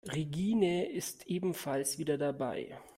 Regine 0.07 0.89
ist 0.89 1.27
ebenfalls 1.27 1.99
wieder 1.99 2.17
dabei. 2.17 2.75